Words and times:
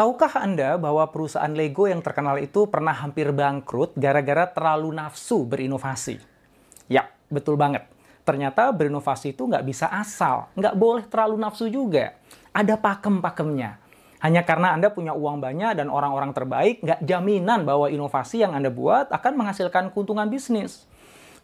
Tahukah 0.00 0.32
Anda 0.40 0.80
bahwa 0.80 1.04
perusahaan 1.12 1.52
Lego 1.52 1.84
yang 1.84 2.00
terkenal 2.00 2.40
itu 2.40 2.64
pernah 2.64 2.96
hampir 2.96 3.36
bangkrut 3.36 3.92
gara-gara 4.00 4.48
terlalu 4.48 4.96
nafsu 4.96 5.44
berinovasi? 5.44 6.16
Ya, 6.88 7.12
betul 7.28 7.60
banget. 7.60 7.84
Ternyata 8.24 8.72
berinovasi 8.72 9.36
itu 9.36 9.44
nggak 9.44 9.60
bisa 9.60 9.92
asal, 9.92 10.48
nggak 10.56 10.72
boleh 10.72 11.04
terlalu 11.04 11.36
nafsu 11.36 11.68
juga. 11.68 12.16
Ada 12.48 12.80
pakem-pakemnya. 12.80 13.76
Hanya 14.24 14.40
karena 14.48 14.72
Anda 14.72 14.88
punya 14.88 15.12
uang 15.12 15.36
banyak 15.36 15.76
dan 15.76 15.92
orang-orang 15.92 16.32
terbaik, 16.32 16.80
nggak 16.80 17.04
jaminan 17.04 17.68
bahwa 17.68 17.92
inovasi 17.92 18.40
yang 18.40 18.56
Anda 18.56 18.72
buat 18.72 19.12
akan 19.12 19.36
menghasilkan 19.36 19.92
keuntungan 19.92 20.32
bisnis. 20.32 20.88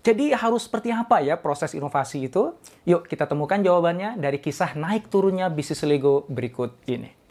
Jadi 0.00 0.32
harus 0.32 0.64
seperti 0.64 0.96
apa 0.96 1.20
ya 1.20 1.36
proses 1.36 1.76
inovasi 1.76 2.32
itu? 2.32 2.56
Yuk 2.88 3.04
kita 3.04 3.28
temukan 3.28 3.60
jawabannya 3.60 4.16
dari 4.16 4.40
kisah 4.40 4.72
naik 4.72 5.12
turunnya 5.12 5.52
bisnis 5.52 5.84
Lego 5.84 6.24
berikut 6.32 6.72
ini. 6.88 7.25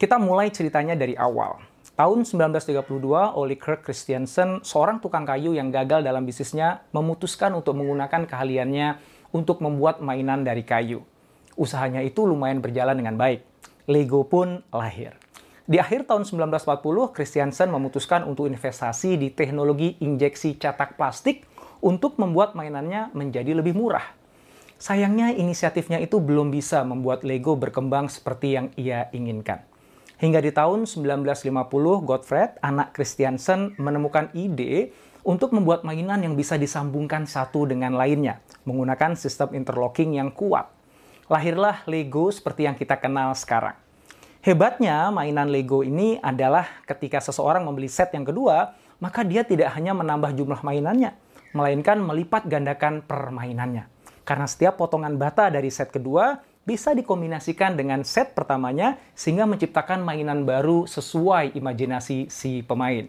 Kita 0.00 0.16
mulai 0.16 0.48
ceritanya 0.48 0.96
dari 0.96 1.12
awal. 1.12 1.60
Tahun 1.92 2.24
1932, 2.24 3.36
Oli 3.36 3.52
Kirk 3.60 3.84
Christiansen, 3.84 4.64
seorang 4.64 4.96
tukang 4.96 5.28
kayu 5.28 5.52
yang 5.52 5.68
gagal 5.68 6.00
dalam 6.00 6.24
bisnisnya, 6.24 6.80
memutuskan 6.96 7.52
untuk 7.52 7.76
menggunakan 7.76 8.24
keahliannya 8.24 8.96
untuk 9.36 9.60
membuat 9.60 10.00
mainan 10.00 10.40
dari 10.40 10.64
kayu. 10.64 11.04
Usahanya 11.52 12.00
itu 12.00 12.24
lumayan 12.24 12.64
berjalan 12.64 12.96
dengan 12.96 13.20
baik. 13.20 13.44
Lego 13.92 14.24
pun 14.24 14.64
lahir. 14.72 15.20
Di 15.68 15.76
akhir 15.76 16.08
tahun 16.08 16.24
1940, 16.24 17.12
Christiansen 17.12 17.68
memutuskan 17.68 18.24
untuk 18.24 18.48
investasi 18.48 19.20
di 19.20 19.28
teknologi 19.28 20.00
injeksi 20.00 20.56
cetak 20.56 20.96
plastik 20.96 21.44
untuk 21.84 22.16
membuat 22.16 22.56
mainannya 22.56 23.12
menjadi 23.12 23.52
lebih 23.52 23.76
murah. 23.76 24.16
Sayangnya 24.80 25.36
inisiatifnya 25.36 26.00
itu 26.00 26.24
belum 26.24 26.48
bisa 26.48 26.88
membuat 26.88 27.20
Lego 27.20 27.52
berkembang 27.52 28.08
seperti 28.08 28.56
yang 28.56 28.72
ia 28.80 29.12
inginkan. 29.12 29.69
Hingga 30.20 30.44
di 30.44 30.52
tahun 30.52 30.84
1950, 30.84 32.04
Gottfried, 32.04 32.60
anak 32.60 32.92
Christiansen, 32.92 33.72
menemukan 33.80 34.28
ide 34.36 34.92
untuk 35.24 35.56
membuat 35.56 35.80
mainan 35.80 36.20
yang 36.20 36.36
bisa 36.36 36.60
disambungkan 36.60 37.24
satu 37.24 37.64
dengan 37.64 37.96
lainnya, 37.96 38.44
menggunakan 38.68 39.16
sistem 39.16 39.56
interlocking 39.56 40.20
yang 40.20 40.28
kuat. 40.28 40.68
Lahirlah 41.24 41.88
Lego 41.88 42.28
seperti 42.28 42.68
yang 42.68 42.76
kita 42.76 43.00
kenal 43.00 43.32
sekarang. 43.32 43.80
Hebatnya, 44.44 45.08
mainan 45.08 45.48
Lego 45.48 45.80
ini 45.80 46.20
adalah 46.20 46.68
ketika 46.84 47.24
seseorang 47.24 47.64
membeli 47.64 47.88
set 47.88 48.12
yang 48.12 48.28
kedua, 48.28 48.76
maka 49.00 49.24
dia 49.24 49.40
tidak 49.40 49.72
hanya 49.72 49.96
menambah 49.96 50.36
jumlah 50.36 50.60
mainannya, 50.60 51.16
melainkan 51.56 51.96
melipat 51.96 52.44
gandakan 52.44 53.00
permainannya. 53.08 53.88
Karena 54.28 54.44
setiap 54.44 54.76
potongan 54.76 55.16
bata 55.16 55.48
dari 55.48 55.72
set 55.72 55.88
kedua 55.88 56.44
bisa 56.68 56.92
dikombinasikan 56.92 57.74
dengan 57.74 58.04
set 58.04 58.36
pertamanya 58.36 59.00
sehingga 59.16 59.48
menciptakan 59.48 60.04
mainan 60.04 60.44
baru 60.44 60.84
sesuai 60.84 61.56
imajinasi 61.56 62.28
si 62.28 62.60
pemain. 62.60 63.08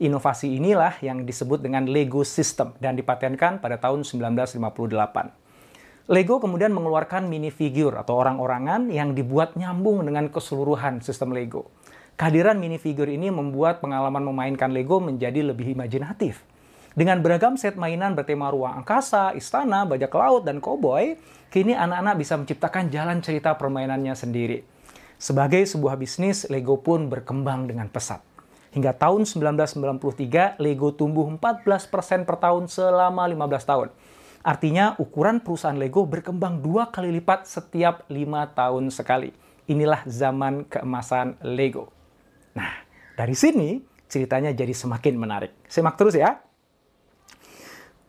Inovasi 0.00 0.56
inilah 0.56 0.96
yang 1.04 1.28
disebut 1.28 1.60
dengan 1.60 1.84
Lego 1.84 2.24
System 2.24 2.72
dan 2.80 2.96
dipatenkan 2.96 3.60
pada 3.60 3.76
tahun 3.76 4.02
1958. 4.02 6.10
Lego 6.10 6.42
kemudian 6.42 6.74
mengeluarkan 6.74 7.30
mini 7.30 7.54
figure 7.54 7.94
atau 7.94 8.18
orang-orangan 8.18 8.90
yang 8.90 9.14
dibuat 9.14 9.54
nyambung 9.54 10.02
dengan 10.02 10.26
keseluruhan 10.26 10.98
sistem 11.04 11.30
Lego. 11.30 11.70
Kehadiran 12.18 12.58
mini 12.58 12.82
figure 12.82 13.06
ini 13.06 13.30
membuat 13.30 13.78
pengalaman 13.78 14.26
memainkan 14.26 14.74
Lego 14.74 14.98
menjadi 14.98 15.46
lebih 15.46 15.78
imajinatif. 15.78 16.42
Dengan 16.90 17.22
beragam 17.22 17.54
set 17.54 17.78
mainan 17.78 18.18
bertema 18.18 18.50
ruang 18.50 18.82
angkasa, 18.82 19.30
istana, 19.38 19.86
bajak 19.86 20.10
laut, 20.10 20.42
dan 20.42 20.58
koboi, 20.58 21.14
kini 21.46 21.78
anak-anak 21.78 22.18
bisa 22.18 22.34
menciptakan 22.34 22.90
jalan 22.90 23.22
cerita 23.22 23.54
permainannya 23.54 24.14
sendiri. 24.18 24.66
Sebagai 25.14 25.62
sebuah 25.68 25.94
bisnis, 25.94 26.50
Lego 26.50 26.82
pun 26.82 27.06
berkembang 27.06 27.70
dengan 27.70 27.86
pesat. 27.86 28.24
Hingga 28.74 28.96
tahun 28.98 29.22
1993, 29.26 30.58
Lego 30.58 30.90
tumbuh 30.90 31.26
14% 31.30 32.26
per 32.26 32.36
tahun 32.38 32.66
selama 32.66 33.26
15 33.26 33.70
tahun. 33.70 33.88
Artinya, 34.40 34.96
ukuran 34.96 35.38
perusahaan 35.38 35.76
Lego 35.76 36.08
berkembang 36.08 36.58
dua 36.64 36.88
kali 36.88 37.12
lipat 37.20 37.44
setiap 37.44 38.08
lima 38.08 38.48
tahun 38.50 38.88
sekali. 38.88 39.30
Inilah 39.68 40.02
zaman 40.08 40.66
keemasan 40.66 41.38
Lego. 41.44 41.92
Nah, 42.56 42.82
dari 43.14 43.36
sini 43.36 43.78
ceritanya 44.10 44.50
jadi 44.50 44.74
semakin 44.74 45.14
menarik. 45.14 45.52
Simak 45.70 45.94
terus 45.94 46.18
ya. 46.18 46.49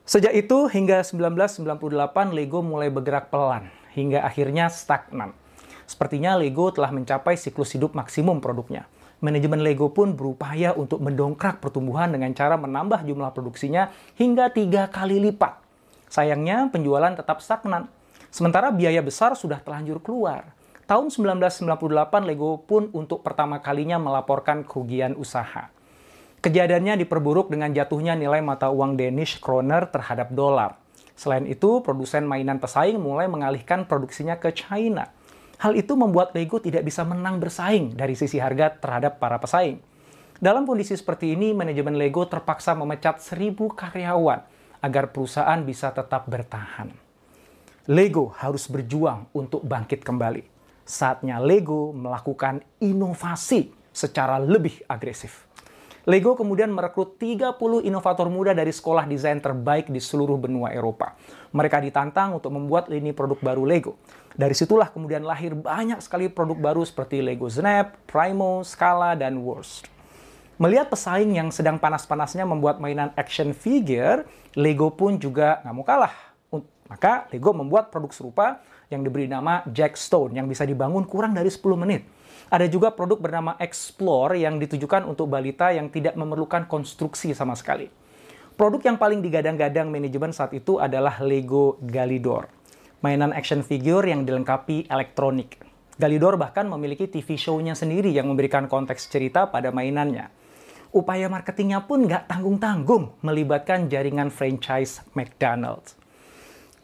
Sejak 0.01 0.33
itu 0.33 0.65
hingga 0.65 1.05
1998 1.05 2.33
Lego 2.33 2.65
mulai 2.65 2.89
bergerak 2.89 3.29
pelan 3.29 3.69
hingga 3.93 4.25
akhirnya 4.25 4.65
stagnan. 4.71 5.37
Sepertinya 5.85 6.33
Lego 6.39 6.73
telah 6.73 6.89
mencapai 6.89 7.37
siklus 7.37 7.75
hidup 7.77 7.93
maksimum 7.93 8.41
produknya. 8.41 8.89
Manajemen 9.21 9.61
Lego 9.61 9.93
pun 9.93 10.17
berupaya 10.17 10.73
untuk 10.73 10.97
mendongkrak 11.05 11.61
pertumbuhan 11.61 12.09
dengan 12.09 12.33
cara 12.33 12.57
menambah 12.57 13.05
jumlah 13.05 13.29
produksinya 13.29 13.93
hingga 14.17 14.49
tiga 14.49 14.89
kali 14.89 15.21
lipat. 15.21 15.61
Sayangnya 16.09 16.73
penjualan 16.73 17.13
tetap 17.13 17.37
stagnan. 17.37 17.85
Sementara 18.33 18.73
biaya 18.73 19.05
besar 19.05 19.37
sudah 19.37 19.61
telanjur 19.61 20.01
keluar. 20.01 20.49
Tahun 20.89 21.13
1998 21.13 21.77
Lego 22.25 22.57
pun 22.65 22.89
untuk 22.91 23.21
pertama 23.21 23.61
kalinya 23.61 24.01
melaporkan 24.01 24.65
kerugian 24.65 25.13
usaha. 25.13 25.69
Kejadiannya 26.41 26.97
diperburuk 27.05 27.53
dengan 27.53 27.69
jatuhnya 27.69 28.17
nilai 28.17 28.41
mata 28.41 28.73
uang 28.73 28.97
Danish 28.97 29.37
kroner 29.37 29.85
terhadap 29.93 30.33
dolar. 30.33 30.73
Selain 31.13 31.45
itu, 31.45 31.85
produsen 31.85 32.25
mainan 32.25 32.57
pesaing 32.57 32.97
mulai 32.97 33.29
mengalihkan 33.29 33.85
produksinya 33.85 34.41
ke 34.41 34.49
China. 34.49 35.05
Hal 35.61 35.77
itu 35.77 35.93
membuat 35.93 36.33
Lego 36.33 36.57
tidak 36.57 36.81
bisa 36.81 37.05
menang 37.05 37.37
bersaing 37.37 37.93
dari 37.93 38.17
sisi 38.17 38.41
harga 38.41 38.73
terhadap 38.73 39.21
para 39.21 39.37
pesaing. 39.37 39.77
Dalam 40.41 40.65
kondisi 40.65 40.97
seperti 40.97 41.37
ini, 41.37 41.53
manajemen 41.53 41.93
Lego 41.93 42.25
terpaksa 42.25 42.73
memecat 42.73 43.21
seribu 43.21 43.69
karyawan 43.69 44.41
agar 44.81 45.13
perusahaan 45.13 45.61
bisa 45.61 45.93
tetap 45.93 46.25
bertahan. 46.25 46.89
Lego 47.85 48.33
harus 48.41 48.65
berjuang 48.65 49.29
untuk 49.37 49.61
bangkit 49.61 50.01
kembali. 50.01 50.41
Saatnya 50.81 51.37
Lego 51.37 51.93
melakukan 51.93 52.65
inovasi 52.81 53.69
secara 53.93 54.41
lebih 54.41 54.81
agresif. 54.89 55.50
Lego 56.09 56.33
kemudian 56.33 56.73
merekrut 56.73 57.21
30 57.21 57.61
inovator 57.85 58.25
muda 58.25 58.57
dari 58.57 58.73
sekolah 58.73 59.05
desain 59.05 59.37
terbaik 59.37 59.85
di 59.85 60.01
seluruh 60.01 60.33
benua 60.33 60.73
Eropa. 60.73 61.13
Mereka 61.53 61.77
ditantang 61.77 62.41
untuk 62.41 62.49
membuat 62.49 62.89
lini 62.89 63.13
produk 63.13 63.37
baru 63.37 63.69
Lego. 63.69 64.01
Dari 64.33 64.57
situlah 64.57 64.89
kemudian 64.89 65.21
lahir 65.21 65.53
banyak 65.53 66.01
sekali 66.01 66.25
produk 66.25 66.57
baru 66.57 66.81
seperti 66.81 67.21
Lego 67.21 67.45
Snap, 67.45 67.93
Primo, 68.09 68.65
Scala, 68.65 69.13
dan 69.13 69.37
Wars. 69.45 69.85
Melihat 70.57 70.89
pesaing 70.89 71.37
yang 71.37 71.53
sedang 71.53 71.77
panas-panasnya 71.77 72.49
membuat 72.49 72.81
mainan 72.81 73.13
action 73.13 73.53
figure, 73.53 74.25
Lego 74.57 74.89
pun 74.89 75.21
juga 75.21 75.61
nggak 75.61 75.75
mau 75.77 75.85
kalah. 75.85 76.13
Maka 76.89 77.29
Lego 77.29 77.53
membuat 77.53 77.93
produk 77.93 78.09
serupa 78.09 78.47
yang 78.89 79.05
diberi 79.05 79.29
nama 79.29 79.61
Jack 79.69 79.95
Stone 79.95 80.33
yang 80.33 80.49
bisa 80.49 80.65
dibangun 80.65 81.05
kurang 81.05 81.37
dari 81.37 81.47
10 81.47 81.61
menit. 81.77 82.03
Ada 82.51 82.67
juga 82.67 82.91
produk 82.91 83.15
bernama 83.15 83.55
Explore 83.63 84.35
yang 84.35 84.59
ditujukan 84.59 85.07
untuk 85.07 85.31
balita 85.31 85.71
yang 85.71 85.87
tidak 85.87 86.19
memerlukan 86.19 86.67
konstruksi 86.67 87.31
sama 87.31 87.55
sekali. 87.55 87.87
Produk 88.59 88.91
yang 88.91 88.99
paling 88.99 89.23
digadang-gadang 89.23 89.87
manajemen 89.87 90.35
saat 90.35 90.51
itu 90.51 90.75
adalah 90.75 91.23
Lego 91.23 91.79
Galidor, 91.79 92.51
mainan 92.99 93.31
action 93.31 93.63
figure 93.63 94.03
yang 94.03 94.27
dilengkapi 94.27 94.91
elektronik. 94.91 95.63
Galidor 95.95 96.35
bahkan 96.35 96.67
memiliki 96.67 97.07
TV 97.07 97.39
show-nya 97.39 97.71
sendiri 97.71 98.11
yang 98.11 98.27
memberikan 98.27 98.67
konteks 98.67 99.07
cerita 99.07 99.47
pada 99.47 99.71
mainannya. 99.71 100.27
Upaya 100.91 101.31
marketingnya 101.31 101.87
pun 101.87 102.03
nggak 102.03 102.27
tanggung-tanggung 102.27 103.23
melibatkan 103.23 103.87
jaringan 103.87 104.27
franchise 104.27 104.99
McDonald's. 105.15 105.95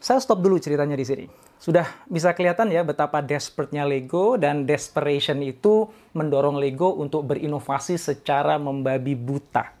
Saya 0.00 0.16
stop 0.16 0.40
dulu 0.40 0.56
ceritanya 0.56 0.96
di 0.96 1.04
sini. 1.04 1.47
Sudah 1.58 1.90
bisa 2.06 2.30
kelihatan 2.38 2.70
ya 2.70 2.86
betapa 2.86 3.18
desperate-nya 3.18 3.82
Lego 3.82 4.38
dan 4.38 4.62
desperation 4.62 5.42
itu 5.42 5.90
mendorong 6.14 6.54
Lego 6.54 6.94
untuk 6.94 7.26
berinovasi 7.26 7.98
secara 7.98 8.62
membabi 8.62 9.18
buta. 9.18 9.74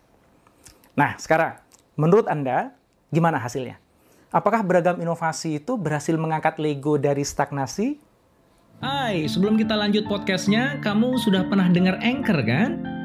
Nah, 0.98 1.14
sekarang 1.14 1.62
menurut 1.94 2.26
Anda 2.26 2.74
gimana 3.14 3.38
hasilnya? 3.38 3.78
Apakah 4.34 4.66
beragam 4.66 4.98
inovasi 4.98 5.62
itu 5.62 5.78
berhasil 5.78 6.18
mengangkat 6.18 6.58
Lego 6.58 6.98
dari 6.98 7.22
stagnasi? 7.22 7.96
Hai, 8.82 9.26
sebelum 9.30 9.54
kita 9.54 9.78
lanjut 9.78 10.06
podcastnya, 10.10 10.82
kamu 10.82 11.14
sudah 11.22 11.46
pernah 11.46 11.70
dengar 11.70 11.98
Anchor 12.02 12.42
kan? 12.42 12.87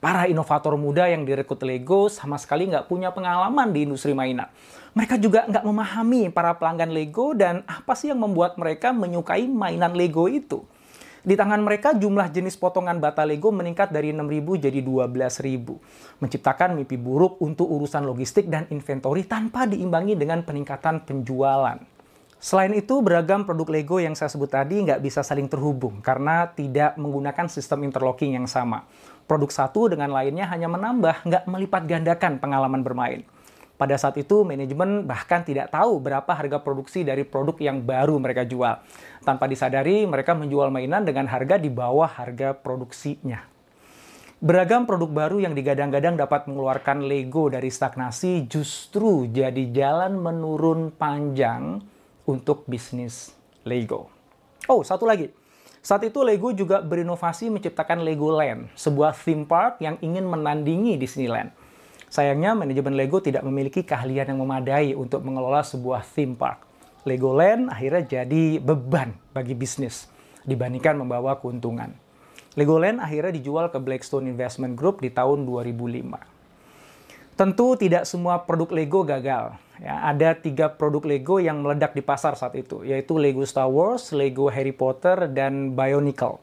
Para 0.00 0.24
inovator 0.24 0.80
muda 0.80 1.12
yang 1.12 1.28
direkrut 1.28 1.60
Lego 1.60 2.08
sama 2.08 2.40
sekali 2.40 2.64
nggak 2.64 2.88
punya 2.88 3.12
pengalaman 3.12 3.68
di 3.68 3.84
industri 3.84 4.16
mainan. 4.16 4.48
Mereka 4.96 5.20
juga 5.20 5.44
nggak 5.44 5.60
memahami 5.60 6.32
para 6.32 6.56
pelanggan 6.56 6.88
Lego 6.88 7.36
dan 7.36 7.60
apa 7.68 7.92
sih 7.92 8.08
yang 8.08 8.24
membuat 8.24 8.56
mereka 8.56 8.96
menyukai 8.96 9.44
mainan 9.44 9.92
Lego 9.92 10.24
itu. 10.24 10.64
Di 11.20 11.36
tangan 11.36 11.60
mereka 11.60 11.92
jumlah 11.92 12.32
jenis 12.32 12.56
potongan 12.56 12.96
bata 12.96 13.28
Lego 13.28 13.52
meningkat 13.52 13.92
dari 13.92 14.08
6.000 14.16 14.72
jadi 14.72 14.80
12.000. 14.80 16.16
Menciptakan 16.16 16.80
mimpi 16.80 16.96
buruk 16.96 17.36
untuk 17.44 17.68
urusan 17.68 18.08
logistik 18.08 18.48
dan 18.48 18.64
inventory 18.72 19.28
tanpa 19.28 19.68
diimbangi 19.68 20.16
dengan 20.16 20.40
peningkatan 20.40 21.04
penjualan. 21.04 21.76
Selain 22.40 22.72
itu, 22.72 23.04
beragam 23.04 23.44
produk 23.44 23.68
Lego 23.68 24.00
yang 24.00 24.16
saya 24.16 24.32
sebut 24.32 24.48
tadi 24.48 24.80
nggak 24.80 25.04
bisa 25.04 25.20
saling 25.20 25.44
terhubung 25.44 26.00
karena 26.00 26.48
tidak 26.48 26.96
menggunakan 26.96 27.52
sistem 27.52 27.84
interlocking 27.84 28.32
yang 28.32 28.48
sama. 28.48 28.88
Produk 29.28 29.52
satu 29.52 29.92
dengan 29.92 30.08
lainnya 30.08 30.48
hanya 30.48 30.64
menambah, 30.72 31.20
nggak 31.28 31.44
melipat 31.44 31.84
gandakan 31.84 32.40
pengalaman 32.40 32.80
bermain. 32.80 33.28
Pada 33.76 33.92
saat 34.00 34.16
itu, 34.16 34.40
manajemen 34.40 35.04
bahkan 35.04 35.44
tidak 35.44 35.68
tahu 35.68 36.00
berapa 36.00 36.32
harga 36.32 36.64
produksi 36.64 37.04
dari 37.04 37.28
produk 37.28 37.60
yang 37.60 37.84
baru 37.84 38.16
mereka 38.16 38.48
jual. 38.48 38.80
Tanpa 39.20 39.44
disadari, 39.44 40.08
mereka 40.08 40.32
menjual 40.32 40.72
mainan 40.72 41.04
dengan 41.04 41.28
harga 41.28 41.60
di 41.60 41.68
bawah 41.68 42.08
harga 42.08 42.56
produksinya. 42.56 43.44
Beragam 44.40 44.88
produk 44.88 45.12
baru 45.12 45.44
yang 45.44 45.52
digadang-gadang 45.52 46.16
dapat 46.16 46.48
mengeluarkan 46.48 47.04
Lego 47.04 47.52
dari 47.52 47.68
stagnasi 47.68 48.48
justru 48.48 49.28
jadi 49.28 49.68
jalan 49.68 50.16
menurun 50.16 50.96
panjang 50.96 51.84
untuk 52.26 52.64
bisnis 52.68 53.32
Lego. 53.64 54.10
Oh, 54.68 54.80
satu 54.84 55.08
lagi. 55.08 55.32
Saat 55.80 56.04
itu 56.04 56.20
Lego 56.20 56.52
juga 56.52 56.84
berinovasi 56.84 57.48
menciptakan 57.48 58.04
Legoland, 58.04 58.68
sebuah 58.76 59.16
theme 59.16 59.48
park 59.48 59.80
yang 59.80 59.96
ingin 60.04 60.28
menandingi 60.28 61.00
Disneyland. 61.00 61.56
Sayangnya 62.12 62.52
manajemen 62.52 62.98
Lego 62.98 63.22
tidak 63.24 63.40
memiliki 63.46 63.80
keahlian 63.80 64.28
yang 64.28 64.40
memadai 64.42 64.92
untuk 64.92 65.24
mengelola 65.24 65.64
sebuah 65.64 66.04
theme 66.04 66.36
park. 66.36 66.66
Legoland 67.08 67.72
akhirnya 67.72 68.20
jadi 68.20 68.60
beban 68.60 69.16
bagi 69.32 69.56
bisnis 69.56 70.04
dibandingkan 70.44 71.00
membawa 71.00 71.40
keuntungan. 71.40 71.96
Legoland 72.58 73.00
akhirnya 73.00 73.32
dijual 73.32 73.72
ke 73.72 73.78
Blackstone 73.80 74.28
Investment 74.28 74.76
Group 74.76 75.00
di 75.00 75.08
tahun 75.08 75.48
2005. 75.48 76.39
Tentu 77.40 77.72
tidak 77.80 78.04
semua 78.04 78.44
produk 78.44 78.68
Lego 78.68 79.00
gagal 79.00 79.56
Ya, 79.80 79.96
ada 80.04 80.36
tiga 80.36 80.68
produk 80.68 81.00
Lego 81.08 81.40
yang 81.40 81.64
meledak 81.64 81.96
di 81.96 82.04
pasar 82.04 82.36
saat 82.36 82.52
itu, 82.52 82.84
yaitu 82.84 83.16
Lego 83.16 83.40
Star 83.48 83.64
Wars, 83.64 84.12
Lego 84.12 84.52
Harry 84.52 84.76
Potter, 84.76 85.24
dan 85.32 85.72
Bionicle. 85.72 86.36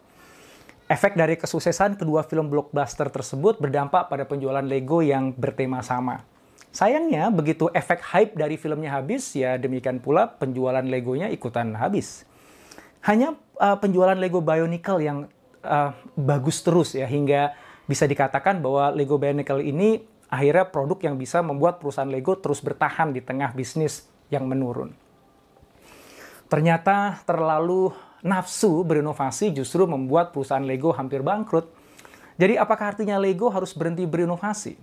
Efek 0.90 1.14
dari 1.14 1.38
kesuksesan 1.38 2.02
kedua 2.02 2.26
film 2.26 2.50
blockbuster 2.50 3.14
tersebut 3.14 3.62
berdampak 3.62 4.10
pada 4.10 4.26
penjualan 4.26 4.66
Lego 4.66 5.06
yang 5.06 5.38
bertema 5.38 5.86
sama. 5.86 6.26
Sayangnya, 6.74 7.30
begitu 7.30 7.70
efek 7.78 8.02
hype 8.02 8.34
dari 8.34 8.58
filmnya 8.58 8.98
habis, 8.98 9.30
ya 9.38 9.62
demikian 9.62 10.02
pula 10.02 10.34
penjualan 10.34 10.82
Legonya 10.82 11.30
ikutan 11.30 11.78
habis. 11.78 12.26
Hanya 13.06 13.38
uh, 13.62 13.78
penjualan 13.78 14.18
Lego 14.18 14.42
Bionicle 14.42 14.98
yang 15.06 15.30
uh, 15.62 15.94
bagus 16.18 16.66
terus 16.66 16.98
ya, 16.98 17.06
hingga 17.06 17.54
bisa 17.86 18.10
dikatakan 18.10 18.66
bahwa 18.66 18.90
Lego 18.98 19.22
Bionicle 19.22 19.62
ini 19.62 20.17
akhirnya 20.28 20.68
produk 20.68 21.00
yang 21.12 21.16
bisa 21.16 21.40
membuat 21.40 21.80
perusahaan 21.80 22.10
Lego 22.10 22.36
terus 22.40 22.60
bertahan 22.60 23.16
di 23.16 23.24
tengah 23.24 23.52
bisnis 23.56 24.08
yang 24.28 24.48
menurun. 24.48 24.92
Ternyata 26.48 27.24
terlalu 27.28 27.92
nafsu 28.24 28.84
berinovasi 28.84 29.52
justru 29.52 29.84
membuat 29.84 30.32
perusahaan 30.32 30.64
Lego 30.64 30.96
hampir 30.96 31.20
bangkrut. 31.24 31.68
Jadi 32.38 32.56
apakah 32.56 32.96
artinya 32.96 33.20
Lego 33.20 33.52
harus 33.52 33.76
berhenti 33.76 34.08
berinovasi? 34.08 34.78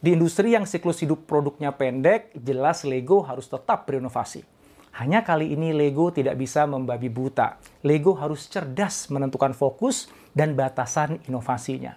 Di 0.00 0.16
industri 0.16 0.56
yang 0.56 0.64
siklus 0.64 1.04
hidup 1.04 1.28
produknya 1.28 1.76
pendek, 1.76 2.32
jelas 2.32 2.88
Lego 2.88 3.20
harus 3.20 3.50
tetap 3.52 3.84
berinovasi. 3.84 4.44
Hanya 4.96 5.22
kali 5.22 5.54
ini 5.54 5.70
Lego 5.70 6.10
tidak 6.10 6.40
bisa 6.40 6.66
membabi 6.66 7.06
buta. 7.06 7.60
Lego 7.84 8.16
harus 8.16 8.48
cerdas 8.50 9.06
menentukan 9.12 9.54
fokus 9.54 10.10
dan 10.34 10.58
batasan 10.58 11.22
inovasinya. 11.30 11.94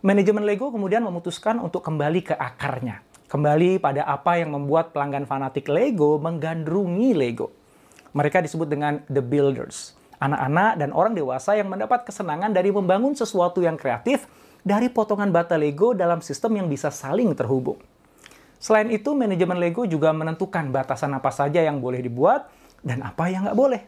Manajemen 0.00 0.48
Lego 0.48 0.72
kemudian 0.72 1.04
memutuskan 1.04 1.60
untuk 1.60 1.84
kembali 1.84 2.24
ke 2.24 2.32
akarnya. 2.32 3.04
Kembali 3.28 3.76
pada 3.76 4.08
apa 4.08 4.40
yang 4.40 4.56
membuat 4.56 4.96
pelanggan 4.96 5.28
fanatik 5.28 5.68
Lego 5.68 6.16
menggandrungi 6.16 7.12
Lego. 7.12 7.52
Mereka 8.16 8.40
disebut 8.40 8.64
dengan 8.64 9.04
The 9.12 9.20
Builders. 9.20 9.92
Anak-anak 10.16 10.80
dan 10.80 10.96
orang 10.96 11.12
dewasa 11.12 11.52
yang 11.52 11.68
mendapat 11.68 12.08
kesenangan 12.08 12.48
dari 12.48 12.72
membangun 12.72 13.12
sesuatu 13.12 13.60
yang 13.60 13.76
kreatif 13.76 14.24
dari 14.64 14.88
potongan 14.88 15.28
bata 15.28 15.60
Lego 15.60 15.92
dalam 15.92 16.24
sistem 16.24 16.64
yang 16.64 16.72
bisa 16.72 16.88
saling 16.88 17.36
terhubung. 17.36 17.76
Selain 18.56 18.88
itu, 18.88 19.12
manajemen 19.12 19.60
Lego 19.60 19.84
juga 19.84 20.16
menentukan 20.16 20.72
batasan 20.72 21.12
apa 21.12 21.28
saja 21.28 21.60
yang 21.60 21.76
boleh 21.76 22.00
dibuat 22.00 22.48
dan 22.80 23.04
apa 23.04 23.28
yang 23.28 23.44
nggak 23.44 23.58
boleh. 23.60 23.84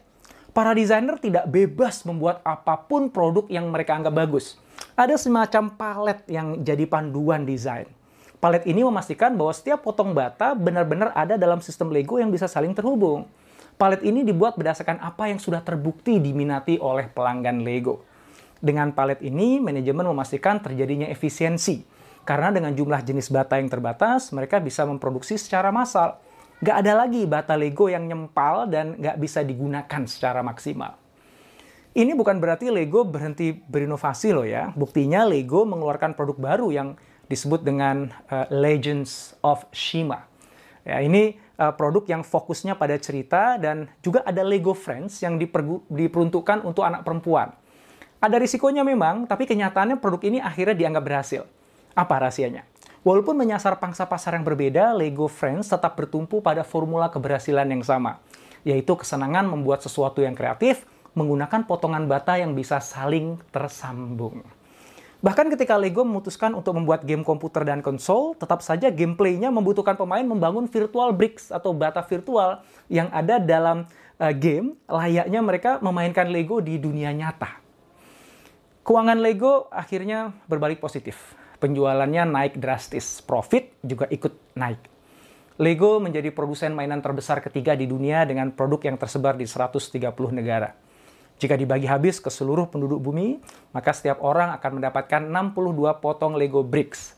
Para 0.53 0.77
desainer 0.77 1.17
tidak 1.17 1.49
bebas 1.49 2.05
membuat 2.05 2.37
apa 2.45 2.85
pun 2.85 3.09
produk 3.09 3.49
yang 3.49 3.65
mereka 3.73 3.97
anggap 3.97 4.13
bagus 4.13 4.61
ada 4.93 5.17
semacam 5.17 5.73
palet 5.73 6.19
yang 6.29 6.61
jadi 6.61 6.85
panduan 6.85 7.49
desain. 7.49 7.89
Palet 8.37 8.67
ini 8.67 8.83
memastikan 8.83 9.33
bahwa 9.33 9.55
setiap 9.55 9.81
potong 9.81 10.11
bata 10.11 10.53
benar-benar 10.53 11.15
ada 11.15 11.39
dalam 11.39 11.63
sistem 11.63 11.89
Lego 11.89 12.19
yang 12.19 12.29
bisa 12.29 12.45
saling 12.45 12.75
terhubung. 12.75 13.25
Palet 13.79 14.05
ini 14.05 14.21
dibuat 14.21 14.53
berdasarkan 14.53 15.01
apa 15.01 15.31
yang 15.31 15.41
sudah 15.41 15.65
terbukti 15.65 16.21
diminati 16.21 16.77
oleh 16.77 17.09
pelanggan 17.09 17.65
Lego. 17.65 18.05
Dengan 18.61 18.93
palet 18.93 19.19
ini, 19.25 19.57
manajemen 19.57 20.07
memastikan 20.13 20.61
terjadinya 20.61 21.09
efisiensi. 21.09 21.83
Karena 22.23 22.53
dengan 22.53 22.71
jumlah 22.71 23.03
jenis 23.03 23.27
bata 23.33 23.59
yang 23.59 23.67
terbatas, 23.67 24.31
mereka 24.31 24.61
bisa 24.61 24.87
memproduksi 24.87 25.35
secara 25.35 25.73
massal. 25.73 26.21
Gak 26.63 26.85
ada 26.85 27.03
lagi 27.03 27.27
bata 27.27 27.59
Lego 27.59 27.91
yang 27.91 28.07
nyempal 28.07 28.71
dan 28.71 28.95
gak 28.95 29.19
bisa 29.19 29.43
digunakan 29.43 30.07
secara 30.07 30.39
maksimal. 30.39 31.02
Ini 31.93 32.17
bukan 32.17 32.41
berarti 32.41 32.73
Lego 32.73 33.05
berhenti 33.05 33.53
berinovasi 33.53 34.33
loh 34.33 34.49
ya. 34.49 34.73
Buktinya 34.73 35.29
Lego 35.29 35.61
mengeluarkan 35.61 36.17
produk 36.17 36.33
baru 36.41 36.73
yang 36.73 36.97
disebut 37.29 37.61
dengan 37.61 38.09
uh, 38.33 38.49
Legends 38.49 39.37
of 39.45 39.61
Shima. 39.69 40.25
Ya, 40.81 41.05
ini 41.05 41.37
uh, 41.61 41.69
produk 41.77 42.01
yang 42.09 42.25
fokusnya 42.25 42.81
pada 42.81 42.97
cerita 42.97 43.61
dan 43.61 43.93
juga 44.01 44.25
ada 44.25 44.41
Lego 44.41 44.73
Friends 44.73 45.21
yang 45.21 45.37
diperuntukkan 45.85 46.65
untuk 46.65 46.81
anak 46.81 47.05
perempuan. 47.05 47.53
Ada 48.17 48.41
risikonya 48.41 48.81
memang, 48.81 49.29
tapi 49.29 49.45
kenyataannya 49.45 50.01
produk 50.01 50.21
ini 50.25 50.41
akhirnya 50.41 50.73
dianggap 50.73 51.03
berhasil. 51.05 51.45
Apa 51.93 52.25
rahasianya? 52.25 52.65
Walaupun 53.05 53.37
menyasar 53.37 53.77
pangsa 53.77 54.09
pasar 54.09 54.33
yang 54.33 54.47
berbeda, 54.47 54.97
Lego 54.97 55.29
Friends 55.29 55.69
tetap 55.69 55.93
bertumpu 55.93 56.41
pada 56.41 56.65
formula 56.65 57.11
keberhasilan 57.11 57.69
yang 57.69 57.83
sama, 57.85 58.17
yaitu 58.65 58.97
kesenangan 58.97 59.45
membuat 59.45 59.85
sesuatu 59.85 60.23
yang 60.23 60.33
kreatif, 60.33 60.87
menggunakan 61.13 61.65
potongan 61.65 62.05
bata 62.09 62.37
yang 62.41 62.57
bisa 62.57 62.81
saling 62.81 63.37
tersambung. 63.53 64.41
Bahkan 65.23 65.55
ketika 65.55 65.79
Lego 65.79 66.03
memutuskan 66.03 66.51
untuk 66.51 66.75
membuat 66.75 67.07
game 67.07 67.23
komputer 67.23 67.63
dan 67.63 67.79
konsol, 67.79 68.35
tetap 68.35 68.59
saja 68.59 68.91
gameplaynya 68.91 69.47
membutuhkan 69.55 69.95
pemain 69.95 70.27
membangun 70.27 70.67
virtual 70.67 71.15
bricks 71.15 71.47
atau 71.47 71.71
bata 71.71 72.03
virtual 72.03 72.59
yang 72.91 73.07
ada 73.07 73.39
dalam 73.39 73.87
uh, 74.19 74.33
game, 74.35 74.75
layaknya 74.83 75.39
mereka 75.39 75.71
memainkan 75.79 76.27
Lego 76.27 76.59
di 76.59 76.75
dunia 76.75 77.15
nyata. 77.15 77.55
Keuangan 78.83 79.23
Lego 79.23 79.71
akhirnya 79.71 80.35
berbalik 80.51 80.83
positif. 80.83 81.15
Penjualannya 81.63 82.27
naik 82.27 82.59
drastis, 82.59 83.23
profit 83.23 83.79
juga 83.79 84.11
ikut 84.11 84.59
naik. 84.59 84.91
Lego 85.55 86.03
menjadi 86.03 86.35
produsen 86.35 86.75
mainan 86.75 86.99
terbesar 86.99 87.39
ketiga 87.39 87.79
di 87.79 87.87
dunia 87.87 88.27
dengan 88.27 88.51
produk 88.51 88.91
yang 88.91 88.99
tersebar 88.99 89.39
di 89.39 89.47
130 89.47 89.95
negara. 90.35 90.82
Jika 91.41 91.59
dibagi 91.59 91.89
habis 91.89 92.21
ke 92.21 92.29
seluruh 92.29 92.69
penduduk 92.69 93.03
bumi, 93.03 93.41
maka 93.73 93.91
setiap 93.91 94.21
orang 94.21 94.53
akan 94.55 94.79
mendapatkan 94.79 95.21
62 95.27 96.03
potong 96.03 96.33
Lego 96.37 96.61
bricks. 96.61 97.17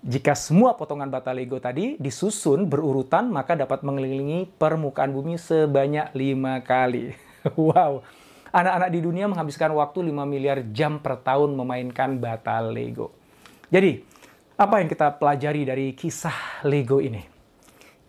Jika 0.00 0.32
semua 0.32 0.80
potongan 0.80 1.12
bata 1.12 1.28
Lego 1.36 1.60
tadi 1.60 2.00
disusun 2.00 2.64
berurutan, 2.64 3.28
maka 3.28 3.52
dapat 3.52 3.84
mengelilingi 3.84 4.48
permukaan 4.56 5.12
bumi 5.12 5.36
sebanyak 5.36 6.16
lima 6.16 6.64
kali. 6.64 7.12
wow, 7.56 8.00
anak-anak 8.48 8.90
di 8.96 9.00
dunia 9.04 9.28
menghabiskan 9.28 9.76
waktu 9.76 10.08
5 10.08 10.24
miliar 10.24 10.58
jam 10.72 11.04
per 11.04 11.20
tahun 11.20 11.52
memainkan 11.52 12.16
bata 12.16 12.64
Lego. 12.64 13.12
Jadi, 13.68 14.00
apa 14.56 14.80
yang 14.80 14.88
kita 14.88 15.20
pelajari 15.20 15.62
dari 15.68 15.86
kisah 15.92 16.64
Lego 16.64 17.00
ini? 17.00 17.20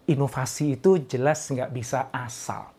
Inovasi 0.07 0.79
itu 0.79 0.99
jelas 1.07 1.43
nggak 1.47 1.71
bisa 1.75 2.07
asal. 2.11 2.71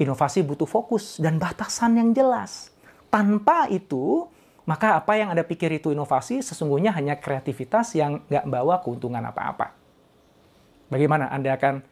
Inovasi 0.00 0.40
butuh 0.40 0.64
fokus 0.64 1.20
dan 1.20 1.36
batasan 1.36 2.00
yang 2.00 2.16
jelas. 2.16 2.72
Tanpa 3.12 3.68
itu, 3.68 4.32
maka 4.64 4.96
apa 4.96 5.20
yang 5.20 5.28
Anda 5.28 5.44
pikir 5.44 5.68
itu 5.76 5.92
inovasi 5.92 6.40
sesungguhnya 6.40 6.96
hanya 6.96 7.20
kreativitas 7.20 7.92
yang 7.92 8.24
nggak 8.32 8.48
bawa 8.48 8.80
keuntungan 8.80 9.20
apa-apa. 9.20 9.76
Bagaimana 10.88 11.28
Anda 11.28 11.52
akan 11.60 11.84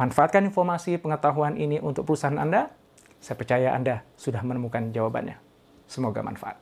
manfaatkan 0.00 0.48
informasi 0.48 0.96
pengetahuan 0.96 1.60
ini 1.60 1.76
untuk 1.76 2.08
perusahaan 2.08 2.40
Anda? 2.40 2.72
Saya 3.20 3.36
percaya 3.36 3.76
Anda 3.76 4.00
sudah 4.16 4.40
menemukan 4.40 4.88
jawabannya. 4.88 5.36
Semoga 5.84 6.24
manfaat. 6.24 6.56